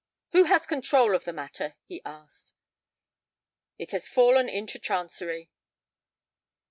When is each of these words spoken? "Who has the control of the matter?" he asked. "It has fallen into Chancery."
"Who 0.31 0.45
has 0.45 0.63
the 0.63 0.67
control 0.67 1.13
of 1.15 1.25
the 1.25 1.31
matter?" 1.31 1.75
he 1.85 2.01
asked. 2.03 2.55
"It 3.77 3.91
has 3.91 4.09
fallen 4.09 4.49
into 4.49 4.79
Chancery." 4.79 5.51